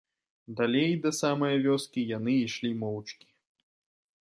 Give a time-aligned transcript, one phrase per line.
[0.61, 3.27] Далей, да самае вёскі, яны ішлі моўчкі.